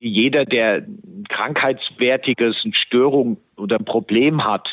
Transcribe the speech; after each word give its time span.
Jeder, 0.00 0.44
der 0.44 0.76
ein 0.76 1.24
krankheitswertiges, 1.28 2.62
eine 2.64 2.74
Störung 2.74 3.38
oder 3.56 3.78
ein 3.78 3.84
Problem 3.84 4.44
hat, 4.44 4.68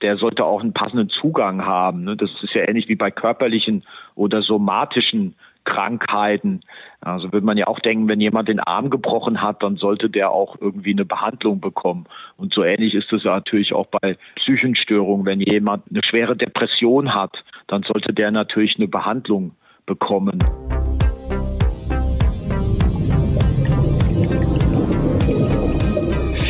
der 0.00 0.16
sollte 0.16 0.44
auch 0.44 0.60
einen 0.60 0.72
passenden 0.72 1.10
Zugang 1.10 1.64
haben. 1.64 2.04
Ne? 2.04 2.16
Das 2.16 2.30
ist 2.42 2.54
ja 2.54 2.66
ähnlich 2.66 2.88
wie 2.88 2.96
bei 2.96 3.10
körperlichen 3.10 3.84
oder 4.14 4.42
somatischen 4.42 5.36
Krankheiten. 5.64 6.60
Also 7.00 7.32
würde 7.32 7.46
man 7.46 7.56
ja 7.56 7.68
auch 7.68 7.78
denken, 7.78 8.08
wenn 8.08 8.20
jemand 8.20 8.48
den 8.48 8.58
Arm 8.60 8.90
gebrochen 8.90 9.42
hat, 9.42 9.62
dann 9.62 9.76
sollte 9.76 10.10
der 10.10 10.30
auch 10.30 10.56
irgendwie 10.60 10.90
eine 10.90 11.04
Behandlung 11.04 11.60
bekommen. 11.60 12.06
Und 12.36 12.52
so 12.52 12.64
ähnlich 12.64 12.94
ist 12.94 13.12
es 13.12 13.24
natürlich 13.24 13.72
auch 13.72 13.86
bei 13.86 14.16
psychischen 14.36 14.74
Störungen. 14.74 15.24
Wenn 15.24 15.40
jemand 15.40 15.84
eine 15.90 16.02
schwere 16.02 16.36
Depression 16.36 17.14
hat, 17.14 17.44
dann 17.68 17.84
sollte 17.84 18.12
der 18.12 18.32
natürlich 18.32 18.76
eine 18.76 18.88
Behandlung 18.88 19.52
bekommen. 19.86 20.38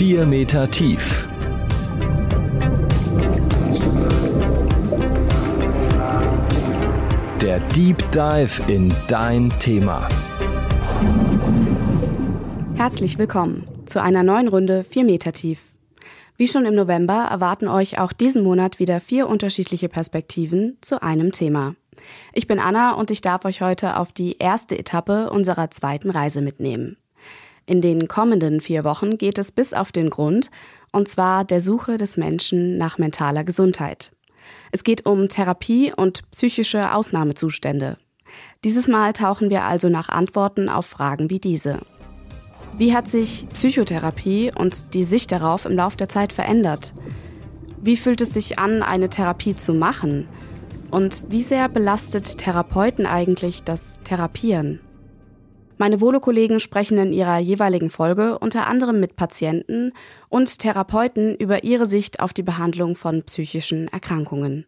Vier 0.05 0.27
Meter 0.27 0.69
tief 0.69 1.29
Der 7.41 7.61
Deep 7.69 8.11
Dive 8.11 8.61
in 8.67 8.93
dein 9.07 9.57
Thema. 9.61 10.09
Herzlich 12.75 13.17
willkommen 13.17 13.65
zu 13.87 14.03
einer 14.03 14.25
neuen 14.25 14.49
Runde 14.49 14.83
4 14.83 15.05
Meter 15.05 15.33
tief. 15.33 15.61
Wie 16.37 16.49
schon 16.49 16.65
im 16.65 16.75
November 16.75 17.29
erwarten 17.31 17.69
euch 17.69 18.01
auch 18.01 18.13
diesen 18.13 18.43
Monat 18.43 18.81
wieder 18.81 18.99
vier 18.99 19.29
unterschiedliche 19.29 19.89
Perspektiven 19.89 20.79
zu 20.81 21.01
einem 21.01 21.31
Thema. 21.31 21.77
Ich 22.33 22.49
bin 22.49 22.59
Anna 22.59 22.95
und 22.95 23.13
ich 23.13 23.21
darf 23.21 23.45
euch 23.45 23.63
heute 23.63 23.97
auf 23.97 24.11
die 24.11 24.39
erste 24.41 24.77
Etappe 24.77 25.31
unserer 25.31 25.71
zweiten 25.71 26.11
Reise 26.11 26.43
mitnehmen. 26.43 26.97
In 27.67 27.81
den 27.81 28.09
kommenden 28.09 28.61
vier 28.61 28.85
Wochen 28.85 29.19
geht 29.19 29.39
es 29.39 29.53
bis 29.53 29.73
auf 29.73 29.93
den 29.93 30.11
Grund, 30.11 30.51
und 30.93 31.09
zwar 31.09 31.45
der 31.45 31.61
Suche 31.61 31.97
des 31.97 32.17
Menschen 32.17 32.77
nach 32.77 32.99
mentaler 32.99 33.45
Gesundheit. 33.45 34.13
Es 34.73 34.85
geht 34.85 35.07
um 35.07 35.29
Therapie 35.29 35.93
und 35.97 36.29
psychische 36.31 36.93
Ausnahmezustände. 36.93 37.99
Dieses 38.65 38.89
Mal 38.89 39.13
tauchen 39.13 39.51
wir 39.51 39.65
also 39.65 39.89
nach 39.89 40.09
Antworten 40.09 40.69
auf 40.69 40.87
Fragen 40.87 41.31
wie 41.31 41.39
diese. 41.39 41.81
Wie 42.79 42.95
hat 42.95 43.07
sich 43.07 43.47
Psychotherapie 43.53 44.51
und 44.57 44.95
die 44.95 45.05
Sicht 45.05 45.31
darauf 45.31 45.67
im 45.67 45.77
Laufe 45.77 45.97
der 45.99 46.09
Zeit 46.09 46.33
verändert? 46.33 46.95
Wie 47.81 47.97
fühlt 47.97 48.21
es 48.21 48.33
sich 48.33 48.59
an, 48.59 48.83
eine 48.83 49.09
Therapie 49.09 49.55
zu 49.55 49.75
machen? 49.75 50.27
Und 50.91 51.25
wie 51.29 51.43
sehr 51.43 51.69
belastet 51.69 52.39
Therapeuten 52.39 53.07
eigentlich 53.07 53.63
das 53.65 54.01
Therapieren? 54.05 54.81
Meine 55.83 56.01
Volo-Kollegen 56.01 56.61
sprechen 56.61 56.97
in 56.97 57.13
ihrer 57.13 57.39
jeweiligen 57.39 57.91
Folge 57.91 58.39
unter 58.39 58.69
anderem 58.69 59.01
mit 59.01 59.17
Patienten 59.17 59.93
und 60.29 60.61
Therapeuten 60.61 61.35
über 61.35 61.65
ihre 61.65 61.87
Sicht 61.87 62.21
auf 62.21 62.33
die 62.33 62.45
Behandlung 62.45 62.95
von 62.95 63.25
psychischen 63.25 63.89
Erkrankungen. 63.89 64.65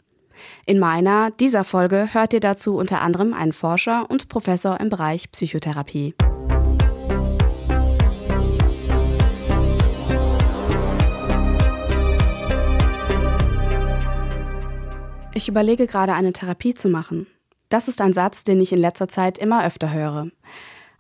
In 0.66 0.80
meiner, 0.80 1.30
dieser 1.30 1.62
Folge 1.62 2.08
hört 2.10 2.32
ihr 2.32 2.40
dazu 2.40 2.76
unter 2.76 3.00
anderem 3.00 3.32
einen 3.32 3.52
Forscher 3.52 4.10
und 4.10 4.28
Professor 4.28 4.80
im 4.80 4.88
Bereich 4.88 5.30
Psychotherapie. 5.30 6.16
Ich 15.32 15.46
überlege 15.46 15.86
gerade 15.86 16.14
eine 16.14 16.32
Therapie 16.32 16.74
zu 16.74 16.88
machen. 16.88 17.28
Das 17.68 17.86
ist 17.86 18.00
ein 18.00 18.12
Satz, 18.12 18.42
den 18.42 18.60
ich 18.60 18.72
in 18.72 18.80
letzter 18.80 19.06
Zeit 19.06 19.38
immer 19.38 19.64
öfter 19.64 19.92
höre. 19.92 20.32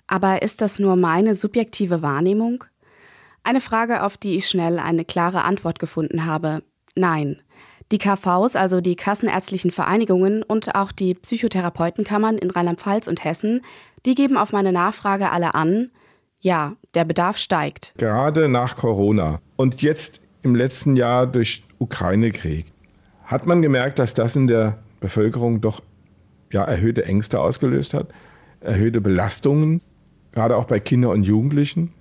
Aber 0.06 0.42
ist 0.42 0.60
das 0.60 0.78
nur 0.78 0.96
meine 0.96 1.34
subjektive 1.34 2.02
Wahrnehmung? 2.02 2.64
Eine 3.42 3.60
Frage, 3.60 4.02
auf 4.02 4.16
die 4.16 4.36
ich 4.36 4.48
schnell 4.48 4.78
eine 4.78 5.04
klare 5.04 5.44
Antwort 5.44 5.78
gefunden 5.78 6.26
habe. 6.26 6.62
Nein. 6.94 7.42
Die 7.92 7.98
KVs, 7.98 8.56
also 8.56 8.80
die 8.80 8.96
Kassenärztlichen 8.96 9.70
Vereinigungen 9.70 10.42
und 10.42 10.74
auch 10.74 10.90
die 10.90 11.14
Psychotherapeutenkammern 11.14 12.38
in 12.38 12.50
Rheinland-Pfalz 12.50 13.06
und 13.06 13.22
Hessen, 13.24 13.60
die 14.06 14.14
geben 14.14 14.36
auf 14.36 14.52
meine 14.52 14.72
Nachfrage 14.72 15.30
alle 15.30 15.54
an, 15.54 15.90
ja, 16.40 16.76
der 16.94 17.04
Bedarf 17.04 17.38
steigt. 17.38 17.94
Gerade 17.98 18.48
nach 18.48 18.76
Corona 18.76 19.40
und 19.56 19.82
jetzt 19.82 20.20
im 20.42 20.54
letzten 20.54 20.96
Jahr 20.96 21.26
durch 21.26 21.62
Ukraine-Krieg 21.78 22.66
hat 23.24 23.46
man 23.46 23.62
gemerkt, 23.62 23.98
dass 23.98 24.14
das 24.14 24.36
in 24.36 24.46
der 24.46 24.78
Bevölkerung 25.00 25.60
doch 25.60 25.82
ja, 26.52 26.64
erhöhte 26.64 27.04
Ängste 27.04 27.40
ausgelöst 27.40 27.94
hat, 27.94 28.08
erhöhte 28.60 29.00
Belastungen 29.00 29.80
gerade 30.34 30.56
auch 30.56 30.64
bei 30.64 30.80
Kindern 30.80 31.12
und 31.12 31.22
Jugendlichen. 31.22 31.92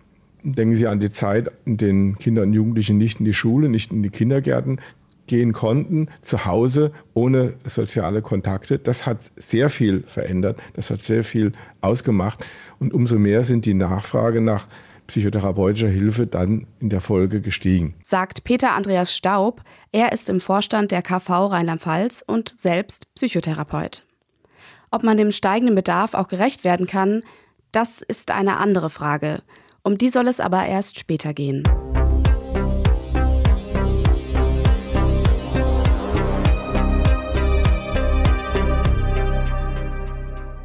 Denken 0.44 0.76
Sie 0.76 0.88
an 0.88 1.00
die 1.00 1.12
Zeit, 1.12 1.52
in 1.66 1.78
der 1.78 2.18
Kinder 2.20 2.42
und 2.42 2.52
Jugendliche 2.52 2.94
nicht 2.94 3.20
in 3.20 3.26
die 3.26 3.34
Schule, 3.34 3.70
nicht 3.70 3.92
in 3.92 4.04
die 4.04 4.10
Kindergärten 4.10 4.82
gehen 5.26 5.54
konnten, 5.54 6.10
zu 6.22 6.46
Hause 6.46 6.92
ohne 7.14 7.54
soziale 7.66 8.22
Kontakte. 8.22 8.78
Das 8.78 9.06
hat 9.06 9.32
sehr 9.38 9.70
viel 9.70 10.04
verändert, 10.06 10.60
das 10.74 10.90
hat 10.90 11.02
sehr 11.02 11.24
viel 11.24 11.54
ausgemacht. 11.80 12.44
Und 12.80 12.94
umso 12.94 13.18
mehr 13.18 13.46
sind 13.46 13.66
die 13.66 13.74
Nachfrage 13.74 14.42
nach 14.42 14.68
psychotherapeutischer 15.08 15.88
Hilfe 15.88 16.28
dann 16.28 16.68
in 16.80 16.90
der 16.90 17.00
Folge 17.00 17.40
gestiegen. 17.40 17.94
Sagt 18.04 18.44
Peter 18.44 18.72
Andreas 18.72 19.16
Staub. 19.16 19.62
Er 19.92 20.12
ist 20.12 20.30
im 20.30 20.42
Vorstand 20.42 20.92
der 20.92 21.02
KV 21.02 21.48
Rheinland-Pfalz 21.48 22.24
und 22.26 22.54
selbst 22.58 23.14
Psychotherapeut. 23.16 24.04
Ob 24.92 25.04
man 25.04 25.18
dem 25.18 25.32
steigenden 25.32 25.76
Bedarf 25.76 26.14
auch 26.14 26.28
gerecht 26.28 26.64
werden 26.64 26.88
kann, 26.88 27.22
das 27.74 28.02
ist 28.02 28.32
eine 28.32 28.58
andere 28.58 28.90
Frage. 28.90 29.40
Um 29.84 29.98
die 29.98 30.10
soll 30.10 30.28
es 30.28 30.40
aber 30.40 30.66
erst 30.66 30.98
später 31.00 31.34
gehen. 31.34 31.64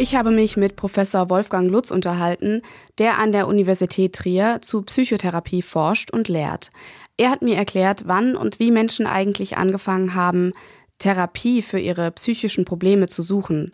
Ich 0.01 0.15
habe 0.15 0.31
mich 0.31 0.57
mit 0.57 0.77
Professor 0.77 1.29
Wolfgang 1.29 1.69
Lutz 1.71 1.91
unterhalten, 1.91 2.63
der 2.99 3.19
an 3.19 3.33
der 3.33 3.49
Universität 3.49 4.15
Trier 4.15 4.61
zu 4.63 4.83
Psychotherapie 4.83 5.63
forscht 5.63 6.13
und 6.13 6.29
lehrt. 6.29 6.71
Er 7.17 7.31
hat 7.31 7.43
mir 7.43 7.57
erklärt, 7.57 8.03
wann 8.07 8.37
und 8.37 8.61
wie 8.61 8.71
Menschen 8.71 9.07
eigentlich 9.07 9.57
angefangen 9.57 10.15
haben, 10.15 10.53
Therapie 10.99 11.63
für 11.63 11.81
ihre 11.81 12.13
psychischen 12.13 12.65
Probleme 12.65 13.09
zu 13.09 13.23
suchen, 13.23 13.73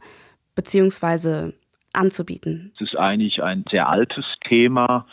beziehungsweise 0.54 1.52
anzubieten? 1.94 2.72
Es 2.76 2.92
ist 2.92 2.98
eigentlich 2.98 3.42
ein 3.42 3.64
sehr 3.70 3.88
altes 3.88 4.24
Thema 4.46 5.06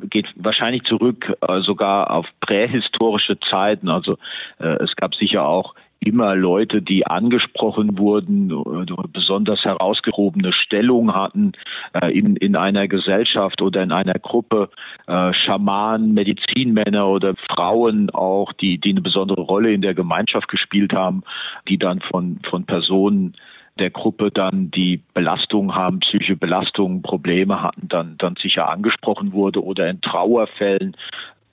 geht 0.00 0.28
wahrscheinlich 0.36 0.84
zurück 0.84 1.36
äh, 1.40 1.60
sogar 1.60 2.10
auf 2.10 2.26
prähistorische 2.40 3.40
Zeiten. 3.40 3.88
Also 3.88 4.16
äh, 4.58 4.82
es 4.82 4.94
gab 4.96 5.14
sicher 5.14 5.46
auch 5.46 5.74
immer 6.00 6.36
Leute, 6.36 6.80
die 6.80 7.06
angesprochen 7.06 7.98
wurden, 7.98 8.50
äh, 8.50 9.08
besonders 9.12 9.64
herausgehobene 9.64 10.52
Stellung 10.52 11.14
hatten 11.14 11.52
äh, 11.92 12.16
in, 12.16 12.36
in 12.36 12.54
einer 12.54 12.86
Gesellschaft 12.86 13.60
oder 13.60 13.82
in 13.82 13.90
einer 13.90 14.14
Gruppe, 14.14 14.70
äh, 15.06 15.32
Schamanen, 15.32 16.14
Medizinmänner 16.14 17.08
oder 17.08 17.34
Frauen 17.50 18.10
auch, 18.10 18.52
die, 18.52 18.78
die 18.78 18.90
eine 18.90 19.02
besondere 19.02 19.40
Rolle 19.40 19.72
in 19.72 19.82
der 19.82 19.94
Gemeinschaft 19.94 20.48
gespielt 20.48 20.92
haben, 20.92 21.24
die 21.66 21.78
dann 21.78 22.00
von, 22.00 22.38
von 22.48 22.64
Personen 22.64 23.34
der 23.78 23.90
Gruppe 23.90 24.30
dann 24.30 24.70
die 24.70 25.02
Belastung 25.14 25.74
haben, 25.74 26.00
psychische 26.00 26.36
Belastungen, 26.36 27.02
Probleme 27.02 27.62
hatten, 27.62 27.88
dann, 27.88 28.16
dann 28.18 28.36
sicher 28.36 28.68
angesprochen 28.68 29.32
wurde 29.32 29.64
oder 29.64 29.88
in 29.88 30.00
Trauerfällen, 30.00 30.96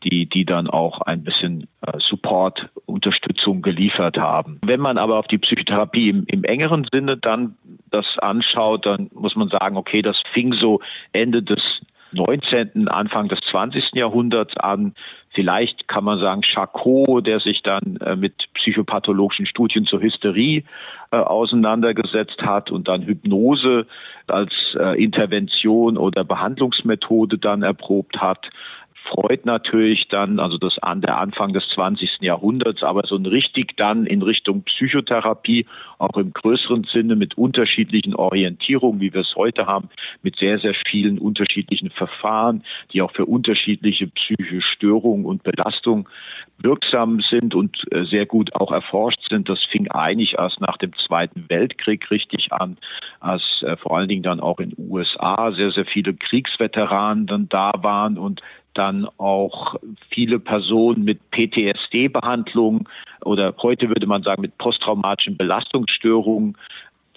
die, 0.03 0.27
die 0.27 0.45
dann 0.45 0.67
auch 0.67 1.01
ein 1.01 1.23
bisschen 1.23 1.67
äh, 1.81 1.93
Support, 1.99 2.69
Unterstützung 2.85 3.61
geliefert 3.61 4.17
haben. 4.17 4.59
Wenn 4.65 4.79
man 4.79 4.97
aber 4.97 5.17
auf 5.17 5.27
die 5.27 5.39
Psychotherapie 5.39 6.09
im, 6.09 6.25
im 6.27 6.43
engeren 6.43 6.87
Sinne 6.91 7.17
dann 7.17 7.55
das 7.89 8.05
anschaut, 8.19 8.85
dann 8.85 9.09
muss 9.13 9.35
man 9.35 9.49
sagen, 9.49 9.77
okay, 9.77 10.01
das 10.01 10.21
fing 10.31 10.53
so 10.53 10.79
Ende 11.11 11.41
des 11.41 11.81
19., 12.15 12.87
Anfang 12.87 13.27
des 13.27 13.39
20. 13.51 13.93
Jahrhunderts 13.93 14.57
an. 14.57 14.95
Vielleicht 15.29 15.87
kann 15.87 16.03
man 16.03 16.19
sagen, 16.19 16.41
Charcot, 16.41 17.27
der 17.27 17.39
sich 17.39 17.61
dann 17.61 17.97
äh, 17.97 18.15
mit 18.15 18.45
psychopathologischen 18.53 19.45
Studien 19.45 19.85
zur 19.85 20.01
Hysterie 20.01 20.63
äh, 21.11 21.17
auseinandergesetzt 21.17 22.41
hat 22.41 22.71
und 22.71 22.87
dann 22.87 23.03
Hypnose 23.03 23.85
als 24.27 24.53
äh, 24.79 25.01
Intervention 25.03 25.97
oder 25.97 26.23
Behandlungsmethode 26.23 27.37
dann 27.37 27.63
erprobt 27.63 28.17
hat. 28.17 28.49
Freud 29.05 29.41
natürlich 29.43 30.07
dann, 30.07 30.39
also 30.39 30.57
das 30.57 30.79
an 30.79 31.01
der 31.01 31.17
Anfang 31.17 31.53
des 31.53 31.67
20. 31.69 32.21
Jahrhunderts, 32.21 32.83
aber 32.83 33.05
so 33.05 33.15
ein 33.15 33.25
richtig 33.25 33.77
dann 33.77 34.05
in 34.05 34.21
Richtung 34.21 34.63
Psychotherapie, 34.63 35.65
auch 35.99 36.17
im 36.17 36.33
größeren 36.33 36.85
Sinne 36.85 37.15
mit 37.15 37.37
unterschiedlichen 37.37 38.15
Orientierungen, 38.15 38.99
wie 39.01 39.13
wir 39.13 39.21
es 39.21 39.35
heute 39.35 39.67
haben, 39.67 39.89
mit 40.23 40.37
sehr, 40.37 40.59
sehr 40.59 40.73
vielen 40.87 41.19
unterschiedlichen 41.19 41.91
Verfahren, 41.91 42.63
die 42.91 43.01
auch 43.01 43.11
für 43.11 43.25
unterschiedliche 43.25 44.07
psychische 44.07 44.61
Störungen 44.61 45.25
und 45.25 45.43
Belastungen 45.43 46.07
wirksam 46.57 47.21
sind 47.21 47.53
und 47.53 47.85
äh, 47.91 48.05
sehr 48.05 48.25
gut 48.25 48.55
auch 48.55 48.71
erforscht 48.71 49.29
sind. 49.29 49.49
Das 49.49 49.63
fing 49.65 49.89
eigentlich 49.91 50.35
erst 50.37 50.61
nach 50.61 50.77
dem 50.77 50.93
Zweiten 50.93 51.45
Weltkrieg 51.49 52.09
richtig 52.11 52.51
an, 52.53 52.77
als 53.19 53.43
äh, 53.61 53.75
vor 53.77 53.97
allen 53.97 54.07
Dingen 54.07 54.23
dann 54.23 54.39
auch 54.39 54.59
in 54.59 54.71
den 54.71 54.89
USA 54.89 55.51
sehr, 55.51 55.71
sehr 55.71 55.85
viele 55.85 56.13
Kriegsveteranen 56.13 57.27
dann 57.27 57.49
da 57.49 57.71
waren 57.81 58.17
und 58.17 58.41
dann 58.75 59.07
auch 59.17 59.75
viele 60.09 60.39
Personen 60.39 61.03
mit 61.03 61.19
PTSD-Behandlung 61.31 62.87
oder 63.23 63.53
heute 63.61 63.89
würde 63.89 64.05
man 64.05 64.23
sagen 64.23 64.41
mit 64.41 64.57
posttraumatischen 64.57 65.37
Belastungsstörungen 65.37 66.55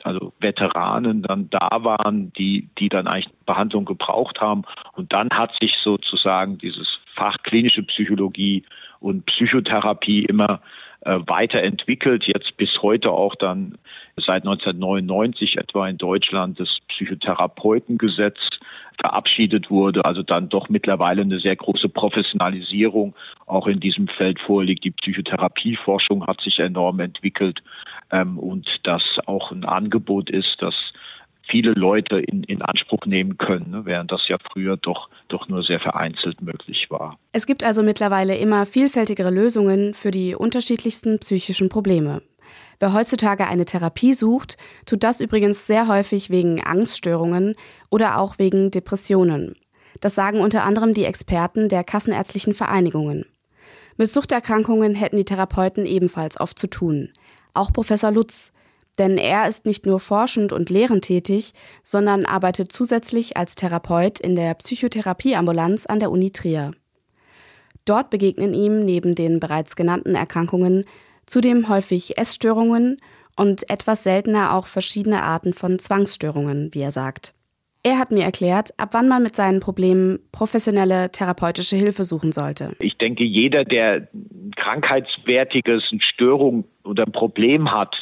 also 0.05 0.33
Veteranen 0.41 1.23
dann 1.23 1.51
da 1.51 1.69
waren, 1.83 2.33
die, 2.35 2.69
die 2.79 2.89
dann 2.89 3.07
eigentlich 3.07 3.33
Behandlung 3.47 3.85
gebraucht 3.85 4.41
haben. 4.41 4.63
Und 4.95 5.13
dann 5.13 5.29
hat 5.31 5.53
sich 5.61 5.75
sozusagen 5.83 6.59
dieses 6.59 7.01
Fach 7.15 7.37
klinische 7.43 7.83
Psychologie 7.83 8.65
und 9.01 9.27
Psychotherapie 9.27 10.25
immer 10.25 10.61
äh, 11.03 11.19
weiterentwickelt. 11.27 12.25
Jetzt 12.25 12.57
bis 12.57 12.83
heute 12.83 13.11
auch 13.11 13.35
dann 13.35 13.79
seit 14.17 14.43
1999 14.43 15.57
etwa 15.57 15.89
in 15.89 15.97
Deutschland 15.97 16.59
das 16.59 16.79
Psychotherapeutengesetz 16.89 18.39
verabschiedet 19.01 19.71
wurde, 19.71 20.05
also 20.05 20.23
dann 20.23 20.49
doch 20.49 20.69
mittlerweile 20.69 21.23
eine 21.23 21.39
sehr 21.39 21.55
große 21.55 21.89
Professionalisierung 21.89 23.15
auch 23.47 23.69
in 23.69 23.79
diesem 23.79 24.09
Feld 24.09 24.41
vorliegt. 24.41 24.85
Die 24.85 24.91
Psychotherapieforschung 24.91 26.27
hat 26.27 26.41
sich 26.41 26.59
enorm 26.59 26.99
entwickelt 26.99 27.63
ähm, 28.11 28.39
und 28.39 28.69
das 28.83 29.03
auch 29.27 29.53
ein 29.53 29.65
Angebot 29.65 30.31
ist, 30.31 30.57
das 30.61 30.75
viele 31.49 31.73
Leute 31.73 32.19
in, 32.19 32.43
in 32.45 32.63
Anspruch 32.63 33.07
nehmen 33.07 33.39
können, 33.39 33.71
ne, 33.71 33.85
während 33.85 34.13
das 34.13 34.29
ja 34.29 34.37
früher 34.53 34.77
doch, 34.77 35.09
doch 35.29 35.49
nur 35.49 35.63
sehr 35.63 35.81
vereinzelt 35.81 36.41
möglich 36.43 36.87
war. 36.91 37.19
Es 37.33 37.47
gibt 37.47 37.65
also 37.65 37.83
mittlerweile 37.83 38.37
immer 38.37 38.67
vielfältigere 38.67 39.31
Lösungen 39.31 39.95
für 39.95 40.11
die 40.11 40.35
unterschiedlichsten 40.35 41.19
psychischen 41.19 41.69
Probleme. 41.69 42.23
Wer 42.81 42.93
heutzutage 42.93 43.47
eine 43.47 43.65
Therapie 43.65 44.15
sucht, 44.15 44.57
tut 44.87 45.03
das 45.03 45.21
übrigens 45.21 45.67
sehr 45.67 45.89
häufig 45.89 46.31
wegen 46.31 46.63
Angststörungen 46.65 47.55
oder 47.91 48.19
auch 48.19 48.39
wegen 48.39 48.71
Depressionen. 48.71 49.57
Das 50.01 50.15
sagen 50.15 50.41
unter 50.41 50.63
anderem 50.63 50.95
die 50.95 51.05
Experten 51.05 51.69
der 51.69 51.83
kassenärztlichen 51.83 52.55
Vereinigungen. 52.55 53.25
Mit 53.97 54.11
Suchterkrankungen 54.11 54.95
hätten 54.95 55.17
die 55.17 55.25
Therapeuten 55.25 55.85
ebenfalls 55.85 56.39
oft 56.39 56.57
zu 56.59 56.69
tun. 56.69 57.11
Auch 57.53 57.73
Professor 57.73 58.13
Lutz, 58.13 58.53
denn 58.99 59.19
er 59.19 59.49
ist 59.49 59.67
nicht 59.67 59.87
nur 59.87 60.01
forschend 60.01 60.53
und 60.53 60.71
lehrend 60.71 61.05
tätig, 61.05 61.53
sondern 61.85 62.25
arbeitet 62.25 62.73
zusätzlich 62.73 63.37
als 63.37 63.55
Therapeut 63.55 64.19
in 64.19 64.37
der 64.37 64.55
Psychotherapieambulanz 64.55 65.87
an 65.87 65.99
der 65.99 66.11
Uni 66.11 66.31
Trier. 66.31 66.73
Dort 67.85 68.11
begegnen 68.11 68.53
ihm 68.53 68.85
neben 68.85 69.15
den 69.15 69.41
bereits 69.41 69.77
genannten 69.77 70.15
Erkrankungen 70.15 70.85
zudem 71.29 71.69
häufig 71.69 72.19
Essstörungen 72.19 72.97
und 73.37 73.71
etwas 73.71 74.03
seltener 74.03 74.55
auch 74.55 74.67
verschiedene 74.67 75.23
Arten 75.23 75.53
von 75.53 75.79
Zwangsstörungen, 75.79 76.71
wie 76.73 76.81
er 76.81 76.93
sagt. 76.93 77.35
Er 77.85 77.99
hat 77.99 78.11
mir 78.11 78.25
erklärt, 78.25 78.71
ab 78.77 78.91
wann 78.93 79.09
man 79.09 79.23
mit 79.23 79.37
seinen 79.37 79.61
Problemen 79.61 80.19
professionelle 80.33 81.13
therapeutische 81.13 81.77
Hilfe 81.77 82.05
suchen 82.05 82.33
sollte. 82.33 82.75
Ich 82.81 82.99
denke, 82.99 83.25
jeder, 83.25 83.65
der 83.65 84.09
krankheitswertiges, 84.57 85.85
Störung 86.01 86.65
oder 86.83 87.05
ein 87.07 87.13
Problem 87.13 87.71
hat, 87.71 87.95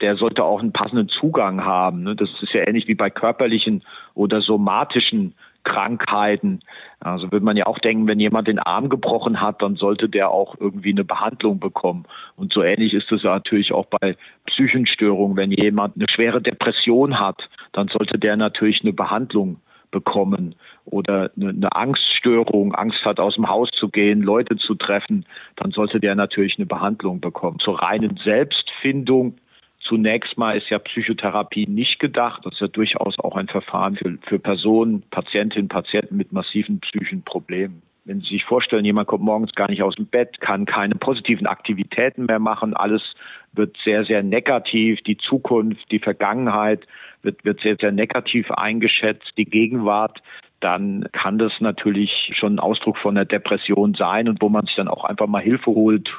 der 0.00 0.16
sollte 0.16 0.44
auch 0.44 0.60
einen 0.60 0.72
passenden 0.72 1.08
Zugang 1.08 1.64
haben. 1.64 2.02
Ne? 2.02 2.16
Das 2.16 2.30
ist 2.42 2.52
ja 2.52 2.66
ähnlich 2.66 2.88
wie 2.88 2.94
bei 2.94 3.10
körperlichen 3.10 3.82
oder 4.14 4.40
somatischen 4.40 5.34
Krankheiten. 5.64 6.60
Also 7.00 7.32
würde 7.32 7.44
man 7.44 7.56
ja 7.56 7.66
auch 7.66 7.78
denken, 7.78 8.06
wenn 8.06 8.20
jemand 8.20 8.48
den 8.48 8.58
Arm 8.58 8.88
gebrochen 8.88 9.40
hat, 9.40 9.62
dann 9.62 9.76
sollte 9.76 10.08
der 10.08 10.30
auch 10.30 10.56
irgendwie 10.60 10.90
eine 10.90 11.04
Behandlung 11.04 11.58
bekommen. 11.58 12.04
Und 12.36 12.52
so 12.52 12.62
ähnlich 12.62 12.92
ist 12.92 13.10
es 13.10 13.22
natürlich 13.22 13.72
auch 13.72 13.86
bei 13.86 14.16
Psychenstörungen. 14.46 15.36
Wenn 15.36 15.50
jemand 15.50 15.96
eine 15.96 16.06
schwere 16.08 16.42
Depression 16.42 17.18
hat, 17.18 17.48
dann 17.72 17.88
sollte 17.88 18.18
der 18.18 18.36
natürlich 18.36 18.82
eine 18.82 18.92
Behandlung 18.92 19.60
bekommen 19.90 20.56
oder 20.84 21.30
eine, 21.36 21.74
Angststörung, 21.74 22.74
Angst 22.74 23.04
hat, 23.04 23.20
aus 23.20 23.36
dem 23.36 23.48
Haus 23.48 23.70
zu 23.70 23.88
gehen, 23.88 24.22
Leute 24.22 24.56
zu 24.56 24.74
treffen, 24.74 25.24
dann 25.56 25.70
sollte 25.70 26.00
der 26.00 26.16
natürlich 26.16 26.58
eine 26.58 26.66
Behandlung 26.66 27.20
bekommen. 27.20 27.60
Zur 27.60 27.80
reinen 27.80 28.18
Selbstfindung 28.22 29.36
Zunächst 29.84 30.38
mal 30.38 30.56
ist 30.56 30.70
ja 30.70 30.78
Psychotherapie 30.78 31.66
nicht 31.66 31.98
gedacht. 32.00 32.44
Das 32.44 32.54
ist 32.54 32.60
ja 32.60 32.68
durchaus 32.68 33.18
auch 33.18 33.36
ein 33.36 33.48
Verfahren 33.48 33.96
für, 33.96 34.16
für 34.26 34.38
Personen, 34.38 35.02
Patientinnen, 35.10 35.68
Patienten 35.68 36.16
mit 36.16 36.32
massiven 36.32 36.80
psychischen 36.80 37.22
Problemen. 37.22 37.82
Wenn 38.06 38.20
Sie 38.20 38.28
sich 38.28 38.44
vorstellen, 38.44 38.84
jemand 38.84 39.08
kommt 39.08 39.24
morgens 39.24 39.54
gar 39.54 39.70
nicht 39.70 39.82
aus 39.82 39.96
dem 39.96 40.06
Bett, 40.06 40.40
kann 40.40 40.66
keine 40.66 40.94
positiven 40.94 41.46
Aktivitäten 41.46 42.26
mehr 42.26 42.38
machen, 42.38 42.74
alles 42.74 43.14
wird 43.52 43.78
sehr, 43.82 44.04
sehr 44.04 44.22
negativ, 44.22 45.00
die 45.02 45.16
Zukunft, 45.16 45.90
die 45.90 46.00
Vergangenheit 46.00 46.86
wird, 47.22 47.42
wird 47.46 47.60
sehr, 47.60 47.76
sehr 47.80 47.92
negativ 47.92 48.50
eingeschätzt, 48.50 49.32
die 49.38 49.46
Gegenwart, 49.46 50.22
dann 50.60 51.08
kann 51.12 51.38
das 51.38 51.52
natürlich 51.60 52.32
schon 52.34 52.56
ein 52.56 52.58
Ausdruck 52.58 52.98
von 52.98 53.16
einer 53.16 53.24
Depression 53.24 53.94
sein 53.94 54.28
und 54.28 54.42
wo 54.42 54.50
man 54.50 54.66
sich 54.66 54.76
dann 54.76 54.88
auch 54.88 55.04
einfach 55.04 55.26
mal 55.26 55.42
Hilfe 55.42 55.70
holt, 55.70 56.10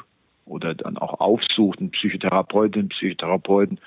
oder 0.45 0.73
dann 0.75 0.97
auch 0.97 1.19
aufsucht, 1.19 1.79
einen 1.79 1.91
Psychotherapeutinnen, 1.91 2.89
Psychotherapeuten, 2.89 3.79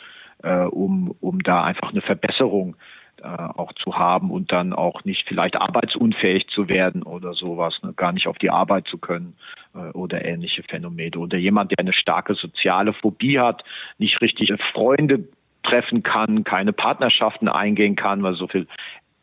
äh, 0.43 0.65
um, 0.65 1.15
um 1.21 1.43
da 1.43 1.65
einfach 1.65 1.91
eine 1.91 2.01
Verbesserung 2.01 2.77
äh, 3.23 3.27
auch 3.27 3.73
zu 3.73 3.99
haben 3.99 4.31
und 4.31 4.53
dann 4.53 4.73
auch 4.73 5.05
nicht 5.05 5.27
vielleicht 5.27 5.57
arbeitsunfähig 5.57 6.49
zu 6.49 6.69
werden 6.69 7.03
oder 7.03 7.35
sowas, 7.35 7.81
ne, 7.83 7.93
gar 7.95 8.13
nicht 8.13 8.29
auf 8.29 8.39
die 8.39 8.51
Arbeit 8.51 8.87
zu 8.87 8.99
können 8.99 9.37
äh, 9.75 9.91
oder 9.91 10.25
ähnliche 10.25 10.63
Phänomene. 10.63 11.19
Oder 11.19 11.39
jemand, 11.39 11.73
der 11.73 11.81
eine 11.81 11.93
starke 11.93 12.35
soziale 12.35 12.93
Phobie 12.93 13.39
hat, 13.41 13.65
nicht 13.99 14.21
richtig 14.21 14.53
Freunde 14.73 15.25
treffen 15.65 16.03
kann, 16.03 16.45
keine 16.45 16.73
Partnerschaften 16.73 17.49
eingehen 17.49 17.97
kann, 17.97 18.23
weil 18.23 18.35
so 18.35 18.47
viel 18.47 18.67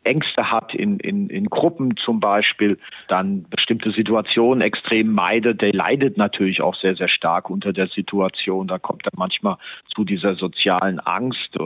Ängste 0.06 0.50
hat 0.50 0.74
in, 0.74 0.98
in, 1.00 1.28
in 1.28 1.46
Gruppen 1.46 1.96
zum 1.96 2.20
Beispiel, 2.20 2.78
dann 3.08 3.44
bestimmte 3.50 3.90
Situationen 3.90 4.62
extrem 4.62 5.12
meidet, 5.12 5.60
der 5.60 5.72
leidet 5.72 6.16
natürlich 6.16 6.62
auch 6.62 6.74
sehr, 6.74 6.96
sehr 6.96 7.08
stark 7.08 7.50
unter 7.50 7.72
der 7.72 7.88
Situation. 7.88 8.68
Da 8.68 8.78
kommt 8.78 9.04
dann 9.04 9.14
manchmal 9.16 9.56
zu 9.94 10.04
dieser 10.04 10.36
sozialen 10.36 11.00
Angst, 11.00 11.56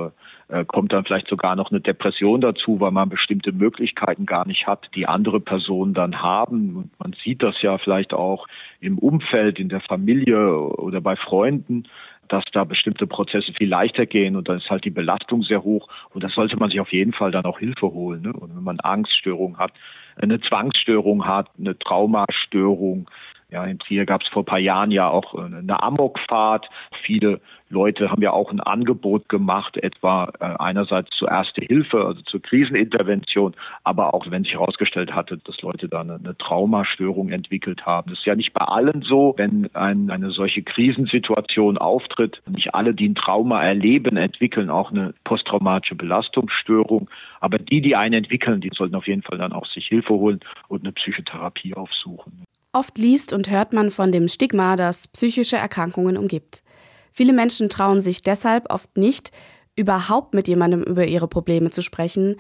äh, 0.49 0.65
kommt 0.65 0.93
dann 0.93 1.05
vielleicht 1.05 1.29
sogar 1.29 1.55
noch 1.55 1.71
eine 1.71 1.81
Depression 1.81 2.41
dazu, 2.41 2.81
weil 2.81 2.91
man 2.91 3.09
bestimmte 3.09 3.53
Möglichkeiten 3.53 4.27
gar 4.27 4.47
nicht 4.47 4.67
hat, 4.67 4.91
die 4.95 5.07
andere 5.07 5.41
Personen 5.41 5.95
dann 5.95 6.23
haben. 6.23 6.77
Und 6.77 6.91
man 6.99 7.15
sieht 7.23 7.43
das 7.43 7.61
ja 7.63 7.79
vielleicht 7.79 8.13
auch 8.13 8.47
im 8.81 8.99
Umfeld, 8.99 9.59
in 9.59 9.69
der 9.69 9.81
Familie 9.81 10.57
oder 10.57 11.01
bei 11.01 11.17
Freunden 11.17 11.85
dass 12.31 12.45
da 12.53 12.65
bestimmte 12.65 13.07
Prozesse 13.07 13.53
viel 13.53 13.69
leichter 13.69 14.07
gehen 14.07 14.37
und 14.37 14.49
dann 14.49 14.59
ist 14.59 14.71
halt 14.71 14.85
die 14.85 14.91
Belastung 14.91 15.43
sehr 15.43 15.63
hoch 15.63 15.89
und 16.11 16.25
da 16.25 16.29
sollte 16.29 16.57
man 16.57 16.71
sich 16.71 16.81
auf 16.81 16.93
jeden 16.93 17.13
Fall 17.13 17.31
dann 17.33 17.45
auch 17.45 17.59
Hilfe 17.59 17.93
holen. 17.93 18.23
Ne? 18.23 18.33
Und 18.33 18.57
wenn 18.57 18.63
man 18.63 18.81
Angststörung 18.81 19.59
hat, 19.59 19.73
eine 20.17 20.41
Zwangsstörung 20.41 21.27
hat, 21.27 21.49
eine 21.59 21.79
Traumastörung, 21.79 23.11
ja, 23.51 23.65
in 23.65 23.79
Trier 23.79 24.07
gab 24.07 24.23
es 24.23 24.29
vor 24.29 24.43
ein 24.43 24.47
paar 24.47 24.59
Jahren 24.59 24.91
ja 24.91 25.09
auch 25.09 25.35
eine 25.35 25.83
Amokfahrt. 25.83 26.69
Viele 27.03 27.41
Leute 27.71 28.11
haben 28.11 28.23
ja 28.23 28.33
auch 28.33 28.51
ein 28.51 28.61
Angebot 28.61 29.29
gemacht, 29.29 29.77
etwa 29.77 30.33
äh, 30.41 30.57
einerseits 30.59 31.11
zur 31.17 31.31
Erste 31.31 31.65
Hilfe, 31.65 32.05
also 32.05 32.21
zur 32.23 32.43
Krisenintervention, 32.43 33.55
aber 33.85 34.13
auch 34.13 34.29
wenn 34.29 34.43
sich 34.43 34.55
herausgestellt 34.55 35.15
hatte, 35.15 35.39
dass 35.39 35.63
Leute 35.63 35.89
da 35.89 36.01
eine, 36.01 36.15
eine, 36.15 36.37
Traumastörung 36.37 37.31
entwickelt 37.31 37.87
haben. 37.87 38.11
Das 38.11 38.19
ist 38.19 38.27
ja 38.27 38.35
nicht 38.35 38.53
bei 38.53 38.65
allen 38.65 39.03
so, 39.03 39.35
wenn 39.37 39.71
ein, 39.75 40.11
eine 40.11 40.31
solche 40.31 40.63
Krisensituation 40.63 41.79
auftritt. 41.79 42.43
Nicht 42.49 42.75
alle, 42.75 42.93
die 42.93 43.09
ein 43.09 43.15
Trauma 43.15 43.63
erleben, 43.63 44.17
entwickeln 44.17 44.69
auch 44.69 44.91
eine 44.91 45.15
posttraumatische 45.25 45.95
Belastungsstörung. 45.95 47.09
Aber 47.41 47.59
die, 47.59 47.81
die 47.81 47.95
einen 47.95 48.15
entwickeln, 48.15 48.61
die 48.61 48.71
sollten 48.75 48.97
auf 48.97 49.07
jeden 49.07 49.23
Fall 49.23 49.39
dann 49.39 49.53
auch 49.53 49.67
sich 49.67 49.87
Hilfe 49.87 50.15
holen 50.15 50.41
und 50.69 50.83
eine 50.83 50.93
Psychotherapie 50.93 51.75
aufsuchen. 51.75 52.45
Oft 52.73 52.99
liest 52.99 53.33
und 53.33 53.51
hört 53.51 53.73
man 53.73 53.91
von 53.91 54.13
dem 54.13 54.29
Stigma, 54.29 54.77
das 54.77 55.09
psychische 55.09 55.57
Erkrankungen 55.57 56.17
umgibt. 56.17 56.63
Viele 57.11 57.33
Menschen 57.33 57.69
trauen 57.69 58.01
sich 58.01 58.23
deshalb 58.23 58.73
oft 58.73 58.97
nicht, 58.97 59.33
überhaupt 59.75 60.35
mit 60.35 60.47
jemandem 60.47 60.83
über 60.83 61.05
ihre 61.05 61.27
Probleme 61.27 61.71
zu 61.71 61.83
sprechen, 61.83 62.37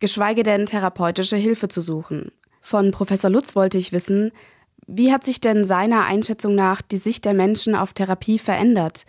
geschweige 0.00 0.42
denn 0.42 0.66
therapeutische 0.66 1.36
Hilfe 1.36 1.68
zu 1.68 1.80
suchen. 1.80 2.32
Von 2.60 2.90
Professor 2.90 3.30
Lutz 3.30 3.54
wollte 3.54 3.78
ich 3.78 3.92
wissen, 3.92 4.32
wie 4.86 5.12
hat 5.12 5.22
sich 5.22 5.40
denn 5.40 5.64
seiner 5.64 6.06
Einschätzung 6.06 6.54
nach 6.54 6.82
die 6.82 6.96
Sicht 6.96 7.24
der 7.24 7.34
Menschen 7.34 7.74
auf 7.74 7.92
Therapie 7.92 8.38
verändert? 8.38 9.04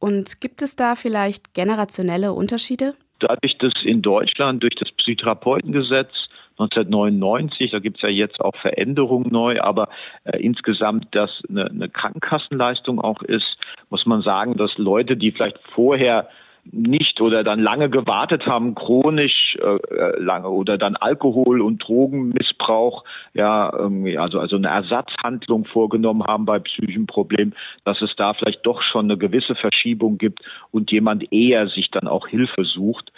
Und 0.00 0.40
gibt 0.40 0.62
es 0.62 0.76
da 0.76 0.96
vielleicht 0.96 1.54
generationelle 1.54 2.32
Unterschiede? 2.32 2.94
Dadurch, 3.20 3.56
dass 3.58 3.74
in 3.84 4.02
Deutschland 4.02 4.62
durch 4.62 4.74
das 4.74 4.90
Psychotherapeutengesetz 4.92 6.10
1999, 6.58 7.70
da 7.72 7.80
gibt 7.80 7.96
es 7.96 8.02
ja 8.02 8.08
jetzt 8.08 8.40
auch 8.40 8.54
Veränderungen 8.56 9.30
neu, 9.30 9.60
aber 9.60 9.88
äh, 10.24 10.38
insgesamt 10.38 11.08
das 11.12 11.42
eine, 11.48 11.66
eine 11.66 11.88
Krankenkassenleistung 11.88 13.00
auch 13.00 13.22
ist, 13.22 13.58
muss 13.90 14.06
man 14.06 14.22
sagen, 14.22 14.56
dass 14.56 14.78
Leute, 14.78 15.16
die 15.16 15.32
vielleicht 15.32 15.58
vorher 15.74 16.28
nicht 16.70 17.20
oder 17.20 17.44
dann 17.44 17.60
lange 17.60 17.90
gewartet 17.90 18.46
haben, 18.46 18.74
chronisch 18.74 19.56
äh, 19.60 19.76
äh 19.94 20.20
lange 20.20 20.48
oder 20.48 20.78
dann 20.78 20.96
Alkohol- 20.96 21.60
und 21.60 21.86
Drogenmissbrauch, 21.86 23.04
ja, 23.34 23.70
irgendwie, 23.72 24.16
also, 24.16 24.40
also 24.40 24.56
eine 24.56 24.68
Ersatzhandlung 24.68 25.66
vorgenommen 25.66 26.24
haben 26.24 26.46
bei 26.46 26.58
psychischen 26.60 27.06
Problemen, 27.06 27.54
dass 27.84 28.00
es 28.00 28.16
da 28.16 28.32
vielleicht 28.34 28.64
doch 28.64 28.82
schon 28.82 29.06
eine 29.06 29.18
gewisse 29.18 29.54
Verschiebung 29.54 30.18
gibt 30.18 30.40
und 30.70 30.90
jemand 30.90 31.32
eher 31.32 31.68
sich 31.68 31.90
dann 31.90 32.08
auch 32.08 32.28
Hilfe 32.28 32.64
sucht. 32.64 33.12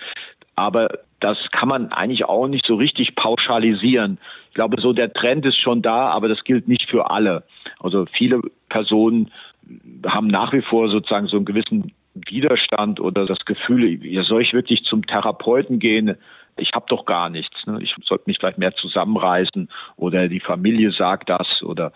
Aber 0.57 0.88
das 1.26 1.50
kann 1.50 1.68
man 1.68 1.92
eigentlich 1.92 2.25
auch 2.25 2.47
nicht 2.47 2.66
so 2.66 2.76
richtig 2.76 3.16
pauschalisieren. 3.16 4.18
Ich 4.49 4.54
glaube, 4.54 4.80
so 4.80 4.92
der 4.92 5.12
Trend 5.12 5.45
ist 5.45 5.59
schon 5.59 5.83
da, 5.83 6.09
aber 6.11 6.28
das 6.28 6.45
gilt 6.45 6.68
nicht 6.68 6.88
für 6.88 7.11
alle. 7.11 7.42
Also 7.80 8.06
viele 8.12 8.40
Personen 8.68 9.33
haben 10.06 10.28
nach 10.28 10.52
wie 10.52 10.62
vor 10.62 10.88
sozusagen 10.88 11.26
so 11.26 11.37
einen 11.37 11.45
gewissen 11.45 11.92
Widerstand 12.14 13.00
oder 13.00 13.26
das 13.26 13.45
Gefühl, 13.45 14.00
soll 14.23 14.42
ich 14.42 14.54
wirklich 14.54 14.85
zum 14.85 15.04
Therapeuten 15.04 15.80
gehen? 15.80 16.16
Ich 16.57 16.73
habe 16.75 16.87
doch 16.89 17.05
gar 17.05 17.29
nichts. 17.29 17.67
Ne? 17.67 17.79
Ich 17.83 17.95
sollte 18.05 18.25
mich 18.27 18.39
vielleicht 18.39 18.59
mehr 18.59 18.75
zusammenreißen 18.75 19.69
oder 19.97 20.29
die 20.29 20.41
Familie 20.41 20.91
sagt 20.91 21.29
das 21.29 21.63
oder 21.63 21.93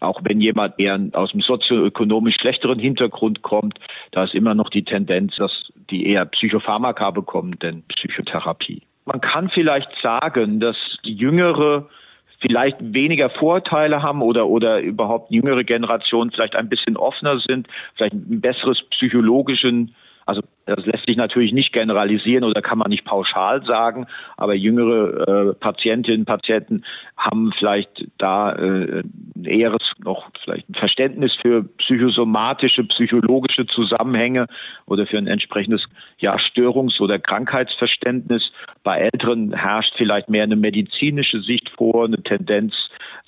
auch 0.00 0.20
wenn 0.24 0.40
jemand 0.40 0.78
eher 0.78 0.98
aus 1.12 1.32
einem 1.32 1.42
sozioökonomisch 1.42 2.36
schlechteren 2.36 2.78
Hintergrund 2.78 3.42
kommt, 3.42 3.78
da 4.10 4.24
ist 4.24 4.34
immer 4.34 4.54
noch 4.54 4.70
die 4.70 4.84
Tendenz, 4.84 5.36
dass 5.36 5.72
die 5.90 6.06
eher 6.06 6.24
Psychopharmaka 6.24 7.10
bekommen 7.10 7.58
denn 7.58 7.82
Psychotherapie. 7.88 8.82
Man 9.04 9.20
kann 9.20 9.48
vielleicht 9.48 9.90
sagen, 10.02 10.60
dass 10.60 10.76
die 11.04 11.14
jüngere 11.14 11.88
vielleicht 12.40 12.78
weniger 12.80 13.28
Vorteile 13.28 14.02
haben 14.02 14.22
oder, 14.22 14.46
oder 14.46 14.80
überhaupt 14.80 15.30
jüngere 15.30 15.62
Generationen 15.62 16.30
vielleicht 16.30 16.56
ein 16.56 16.68
bisschen 16.68 16.96
offener 16.96 17.38
sind, 17.38 17.68
vielleicht 17.96 18.14
ein 18.14 18.40
besseres 18.40 18.82
psychologischen 18.90 19.94
also 20.26 20.42
das 20.76 20.86
lässt 20.86 21.06
sich 21.06 21.16
natürlich 21.16 21.52
nicht 21.52 21.72
generalisieren 21.72 22.44
oder 22.44 22.62
kann 22.62 22.78
man 22.78 22.90
nicht 22.90 23.04
pauschal 23.04 23.64
sagen, 23.64 24.06
aber 24.36 24.54
jüngere 24.54 25.50
äh, 25.50 25.54
Patientinnen 25.54 26.20
und 26.20 26.26
Patienten 26.26 26.84
haben 27.16 27.52
vielleicht 27.52 28.06
da 28.18 28.52
äh, 28.52 29.02
ein 29.36 29.44
eheres 29.44 29.82
noch 30.04 30.30
vielleicht 30.42 30.68
ein 30.68 30.74
Verständnis 30.74 31.34
für 31.34 31.64
psychosomatische, 31.78 32.84
psychologische 32.84 33.66
Zusammenhänge 33.66 34.46
oder 34.86 35.06
für 35.06 35.18
ein 35.18 35.26
entsprechendes 35.26 35.86
ja, 36.18 36.36
Störungs- 36.38 37.00
oder 37.00 37.18
Krankheitsverständnis. 37.18 38.52
Bei 38.82 38.98
Älteren 38.98 39.52
herrscht 39.52 39.94
vielleicht 39.96 40.28
mehr 40.28 40.44
eine 40.44 40.56
medizinische 40.56 41.40
Sicht 41.40 41.68
vor, 41.70 42.04
eine 42.04 42.22
Tendenz, 42.22 42.74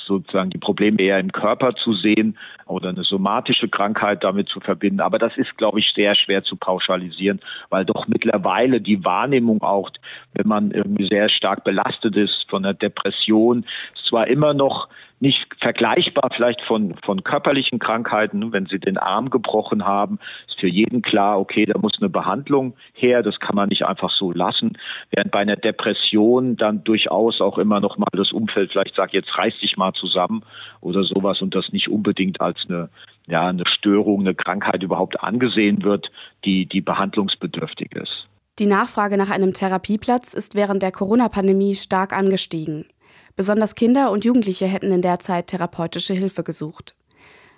sozusagen 0.07 0.51
die 0.51 0.59
Probleme 0.59 1.01
eher 1.01 1.19
im 1.19 1.33
Körper 1.33 1.75
zu 1.75 1.93
sehen 1.93 2.37
oder 2.67 2.91
eine 2.91 3.05
somatische 3.05 3.69
Krankheit 3.69 4.25
damit 4.25 4.49
zu 4.49 4.61
verbinden. 4.61 5.01
Aber 5.01 5.19
das 5.19 5.37
ist, 5.37 5.57
glaube 5.57 5.81
ich, 5.81 5.93
sehr 5.95 6.15
schwer 6.15 6.43
zu 6.43 6.57
pauschalisieren, 6.57 7.32
weil 7.71 7.85
doch 7.85 8.09
mittlerweile 8.09 8.81
die 8.81 9.05
Wahrnehmung 9.05 9.63
auch, 9.63 9.91
wenn 10.35 10.49
man 10.49 10.71
irgendwie 10.71 11.09
sehr 11.09 11.29
stark 11.29 11.65
belastet 11.65 12.17
ist 12.17 12.47
von 12.49 12.65
einer 12.65 12.75
Depression, 12.75 13.65
zwar 14.09 14.27
immer 14.27 14.55
noch 14.55 14.89
nicht 15.23 15.47
vergleichbar 15.61 16.31
vielleicht 16.35 16.61
von, 16.63 16.97
von 17.05 17.23
körperlichen 17.23 17.79
Krankheiten. 17.79 18.53
Wenn 18.53 18.67
Sie 18.67 18.81
den 18.81 18.99
Arm 18.99 19.31
gebrochen 19.31 19.87
haben, 19.87 20.19
ist 20.49 20.59
für 20.59 20.67
jeden 20.67 21.01
klar, 21.01 21.39
okay, 21.39 21.65
da 21.65 21.79
muss 21.79 21.93
eine 22.01 22.11
Behandlung 22.11 22.75
her. 22.93 23.23
Das 23.23 23.39
kann 23.39 23.55
man 23.55 23.69
nicht 23.69 23.87
einfach 23.87 24.11
so 24.11 24.33
lassen. 24.33 24.77
Während 25.13 25.31
bei 25.31 25.39
einer 25.39 25.55
Depression 25.55 26.57
dann 26.57 26.83
durchaus 26.83 27.41
auch 27.41 27.59
immer 27.59 27.79
noch 27.79 27.99
mal 27.99 28.09
das 28.13 28.33
Umfeld 28.33 28.73
vielleicht 28.73 28.97
sagt, 28.97 29.15
jetzt 29.15 29.39
reiß 29.39 29.57
dich 29.61 29.77
mal 29.77 29.93
zusammen 29.93 30.43
oder 30.81 31.05
sowas 31.05 31.41
und 31.41 31.55
das 31.55 31.73
nicht 31.73 31.89
unbedingt 31.89 32.41
als 32.41 32.59
eine 32.69 32.89
ja, 33.27 33.49
eine 33.49 33.67
Störung, 33.67 34.21
eine 34.21 34.35
Krankheit 34.35 34.83
überhaupt 34.83 35.23
angesehen 35.23 35.83
wird, 35.83 36.11
die, 36.45 36.67
die 36.67 36.81
behandlungsbedürftig 36.81 37.95
ist. 37.95 38.29
Die 38.59 38.67
Nachfrage 38.67 39.17
nach 39.17 39.31
einem 39.31 39.55
Therapieplatz 39.55 40.35
ist 40.35 40.55
während 40.55 40.83
der 40.83 40.93
Corona-Pandemie 40.93 41.75
stark 41.75 42.13
angestiegen. 42.13 42.87
Besonders 43.35 43.75
Kinder 43.75 44.11
und 44.11 44.25
Jugendliche 44.25 44.67
hätten 44.67 44.93
in 44.93 45.01
der 45.01 45.19
Zeit 45.21 45.47
therapeutische 45.47 46.13
Hilfe 46.13 46.43
gesucht. 46.43 46.95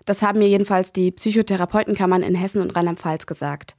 Das 0.07 0.23
haben 0.23 0.39
mir 0.39 0.49
jedenfalls 0.49 0.93
die 0.93 1.11
Psychotherapeutenkammern 1.11 2.23
in 2.23 2.35
Hessen 2.35 2.63
und 2.63 2.77
Rheinland-Pfalz 2.77 3.27
gesagt. 3.27 3.75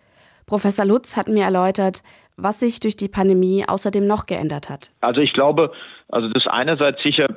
Professor 0.46 0.86
Lutz 0.86 1.15
hat 1.15 1.27
mir 1.27 1.46
erläutert, 1.46 2.04
was 2.38 2.60
sich 2.60 2.80
durch 2.80 2.98
die 2.98 3.08
Pandemie 3.08 3.63
außerdem 3.68 4.06
noch 4.06 4.25
geändert 4.25 4.70
hat. 4.70 4.92
Also 5.01 5.22
ich 5.22 5.34
glaube, 5.34 5.72
also 6.10 6.27
das 6.30 6.48
einerseits 6.48 7.01
sicher 7.01 7.27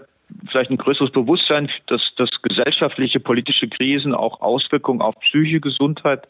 vielleicht 0.51 0.71
ein 0.71 0.77
größeres 0.77 1.11
Bewusstsein, 1.11 1.71
dass, 1.87 2.15
dass 2.17 2.31
gesellschaftliche, 2.43 3.21
politische 3.21 3.69
Krisen 3.69 4.15
auch 4.15 4.41
Auswirkungen 4.41 5.01
auf 5.01 5.19
psychische 5.21 5.61
Gesundheit 5.61 6.29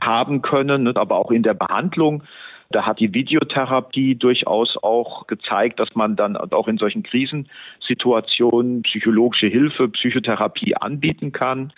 haben 0.00 0.42
können, 0.42 0.84
ne, 0.84 0.92
aber 0.96 1.16
auch 1.16 1.30
in 1.30 1.42
der 1.42 1.54
Behandlung. 1.54 2.22
Da 2.70 2.86
hat 2.86 3.00
die 3.00 3.12
Videotherapie 3.12 4.14
durchaus 4.14 4.78
auch 4.82 5.26
gezeigt, 5.26 5.78
dass 5.78 5.94
man 5.94 6.16
dann 6.16 6.36
auch 6.36 6.68
in 6.68 6.78
solchen 6.78 7.02
Krisensituationen 7.02 8.82
psychologische 8.82 9.48
Hilfe, 9.48 9.88
Psychotherapie 9.88 10.74
anbieten 10.76 11.32
kann. 11.32 11.72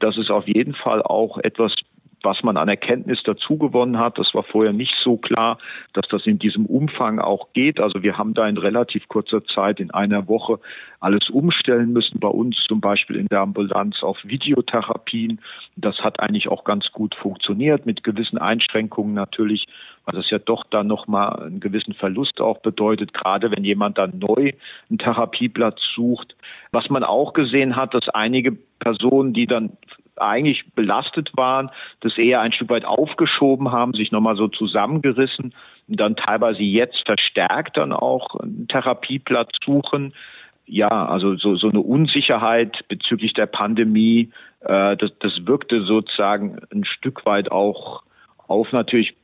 Das 0.00 0.16
ist 0.16 0.30
auf 0.30 0.46
jeden 0.48 0.74
Fall 0.74 1.02
auch 1.02 1.38
etwas 1.38 1.74
was 2.22 2.42
man 2.42 2.56
an 2.56 2.68
Erkenntnis 2.68 3.22
dazugewonnen 3.22 3.98
hat. 3.98 4.18
Das 4.18 4.34
war 4.34 4.42
vorher 4.42 4.72
nicht 4.72 4.94
so 5.02 5.16
klar, 5.16 5.58
dass 5.92 6.06
das 6.08 6.26
in 6.26 6.38
diesem 6.38 6.66
Umfang 6.66 7.18
auch 7.18 7.48
geht. 7.52 7.80
Also 7.80 8.02
wir 8.02 8.18
haben 8.18 8.34
da 8.34 8.48
in 8.48 8.56
relativ 8.56 9.08
kurzer 9.08 9.44
Zeit 9.44 9.80
in 9.80 9.90
einer 9.90 10.28
Woche 10.28 10.58
alles 11.00 11.30
umstellen 11.30 11.92
müssen, 11.92 12.18
bei 12.18 12.28
uns 12.28 12.56
zum 12.66 12.80
Beispiel 12.80 13.16
in 13.16 13.28
der 13.28 13.40
Ambulanz 13.40 14.02
auf 14.02 14.18
Videotherapien. 14.24 15.40
Das 15.76 15.98
hat 16.00 16.20
eigentlich 16.20 16.48
auch 16.48 16.64
ganz 16.64 16.90
gut 16.92 17.14
funktioniert, 17.14 17.86
mit 17.86 18.02
gewissen 18.02 18.38
Einschränkungen 18.38 19.14
natürlich, 19.14 19.66
weil 20.04 20.16
das 20.16 20.30
ja 20.30 20.38
doch 20.38 20.64
dann 20.64 20.88
nochmal 20.88 21.40
einen 21.40 21.60
gewissen 21.60 21.94
Verlust 21.94 22.40
auch 22.40 22.58
bedeutet, 22.58 23.14
gerade 23.14 23.50
wenn 23.50 23.64
jemand 23.64 23.98
dann 23.98 24.18
neu 24.18 24.52
einen 24.90 24.98
Therapieplatz 24.98 25.80
sucht. 25.94 26.34
Was 26.72 26.90
man 26.90 27.04
auch 27.04 27.32
gesehen 27.32 27.76
hat, 27.76 27.94
dass 27.94 28.08
einige 28.08 28.52
Personen, 28.80 29.32
die 29.32 29.46
dann 29.46 29.76
eigentlich 30.20 30.72
belastet 30.74 31.30
waren, 31.36 31.70
das 32.00 32.18
eher 32.18 32.40
ein 32.40 32.52
Stück 32.52 32.70
weit 32.70 32.84
aufgeschoben 32.84 33.72
haben, 33.72 33.94
sich 33.94 34.12
nochmal 34.12 34.36
so 34.36 34.48
zusammengerissen 34.48 35.54
und 35.88 36.00
dann 36.00 36.16
teilweise 36.16 36.62
jetzt 36.62 37.04
verstärkt 37.06 37.76
dann 37.76 37.92
auch 37.92 38.36
einen 38.36 38.68
Therapieplatz 38.68 39.50
suchen. 39.64 40.14
Ja, 40.66 41.06
also 41.06 41.36
so, 41.36 41.56
so 41.56 41.70
eine 41.70 41.80
Unsicherheit 41.80 42.86
bezüglich 42.88 43.32
der 43.32 43.46
Pandemie, 43.46 44.30
äh, 44.60 44.96
das, 44.96 45.12
das 45.18 45.46
wirkte 45.46 45.82
sozusagen 45.82 46.58
ein 46.70 46.84
Stück 46.84 47.24
weit 47.24 47.50
auch 47.50 48.02
auf 48.48 48.72
natürlich 48.72 49.14